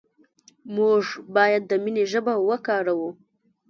موږ 0.75 1.03
باید 1.35 1.61
د 1.67 1.71
مینې 1.83 2.03
ژبه 2.11 2.33
وکاروو. 2.49 3.09